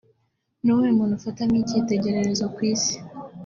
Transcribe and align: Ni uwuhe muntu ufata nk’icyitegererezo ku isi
Ni 0.63 0.69
uwuhe 0.71 0.91
muntu 0.97 1.13
ufata 1.19 1.41
nk’icyitegererezo 1.47 2.45
ku 2.55 2.59
isi 2.71 2.95